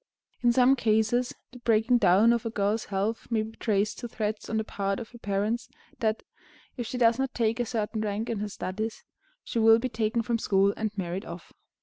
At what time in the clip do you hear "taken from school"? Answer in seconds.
9.89-10.73